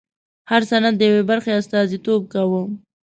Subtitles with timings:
[0.49, 2.61] هر سند د یوې برخې استازیتوب کاوه.